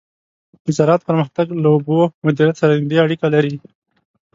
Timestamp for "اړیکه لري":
3.05-3.55